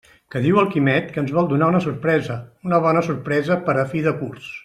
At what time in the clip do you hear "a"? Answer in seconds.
3.83-3.87